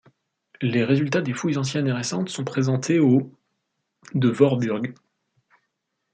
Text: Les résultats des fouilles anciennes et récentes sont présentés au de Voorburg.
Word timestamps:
Les 0.63 0.83
résultats 0.83 1.21
des 1.21 1.31
fouilles 1.35 1.59
anciennes 1.59 1.85
et 1.85 1.91
récentes 1.91 2.29
sont 2.29 2.43
présentés 2.43 2.97
au 2.97 3.31
de 4.15 4.29
Voorburg. 4.29 4.81